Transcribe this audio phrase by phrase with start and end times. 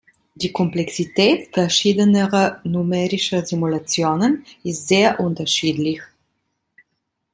[0.33, 6.01] Die Komplexität verschiedener numerischer Simulationen ist sehr unterschiedlich.